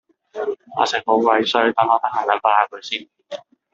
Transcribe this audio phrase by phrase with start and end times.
[0.77, 3.07] 阿成好鬼衰等我得閒撚化佢先